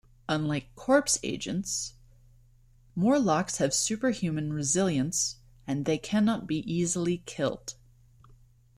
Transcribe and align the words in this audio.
Unlike 0.27 0.73
Corps 0.73 1.05
agents, 1.21 1.93
Morlocks 2.95 3.57
have 3.57 3.71
superhuman 3.71 4.51
resilience, 4.51 5.35
and 5.67 5.85
they 5.85 5.99
cannot 5.99 6.47
be 6.47 6.61
easily 6.65 7.21
killed. 7.27 7.75